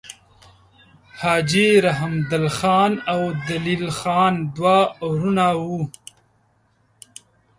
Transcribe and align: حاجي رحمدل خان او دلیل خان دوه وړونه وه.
حاجي 1.19 1.69
رحمدل 1.85 2.47
خان 2.57 2.91
او 3.11 3.21
دلیل 3.49 3.85
خان 3.99 4.33
دوه 4.55 4.77
وړونه 5.07 5.47
وه. 5.63 5.81